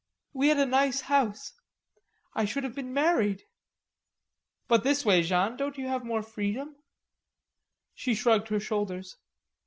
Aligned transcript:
We 0.33 0.47
had 0.47 0.57
a 0.57 0.65
nice 0.65 1.01
house. 1.01 1.53
I 2.33 2.43
should 2.45 2.63
have 2.63 2.73
been 2.73 2.91
married...." 2.91 3.43
"But 4.67 4.83
this 4.83 5.05
way, 5.05 5.21
Jeanne, 5.21 5.51
haven't 5.59 5.77
you 5.77 5.99
more 5.99 6.23
freedom?" 6.23 6.75
She 7.93 8.15
shrugged 8.15 8.47
her 8.47 8.59
shoulders. 8.59 9.17